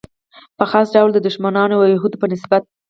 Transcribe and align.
په 0.57 0.65
خاص 0.71 0.87
ډول 0.95 1.09
د 1.13 1.19
دښمنانو 1.27 1.75
او 1.81 1.91
یهودو 1.95 2.21
په 2.21 2.27
نسبت. 2.33 2.63